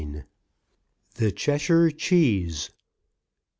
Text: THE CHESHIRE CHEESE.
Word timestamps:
THE 1.17 1.31
CHESHIRE 1.31 1.91
CHEESE. 1.91 2.71